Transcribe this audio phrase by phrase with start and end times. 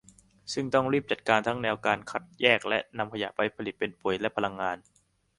[0.53, 4.77] ซึ่งต้องรีบจัดการทั้งแนวทางการคัดแยก และ นำขยะไปผลิตเป็นปุ๋ยและพลังงาน